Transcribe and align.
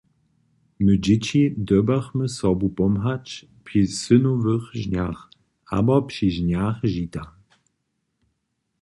My 0.83 0.93
dźěći 1.03 1.41
dyrbjachmy 1.67 2.25
sobu 2.37 2.67
pomhać, 2.79 3.25
při 3.65 3.81
synowych 4.01 4.65
žnjach 4.81 5.19
abo 5.77 5.95
při 6.09 6.27
žnjach 6.35 6.79
žita. 6.93 7.23